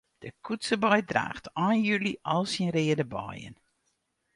[0.23, 3.55] De koetsebei draacht ein july al syn reade beien.